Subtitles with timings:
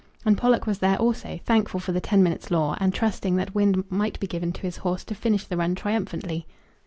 [0.25, 3.83] And Pollock was there also, thankful for the ten minutes' law, and trusting that wind
[3.91, 6.47] might be given to his horse to finish the run triumphantly.